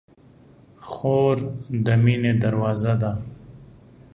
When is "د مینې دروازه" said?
1.85-2.93